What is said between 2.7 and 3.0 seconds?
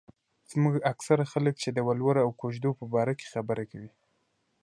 په